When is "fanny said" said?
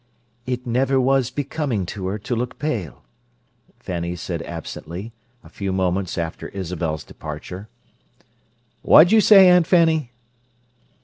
3.79-4.41